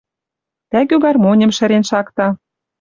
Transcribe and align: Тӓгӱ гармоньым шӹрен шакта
Тӓгӱ 0.69 0.95
гармоньым 1.03 1.51
шӹрен 1.57 1.83
шакта 1.89 2.27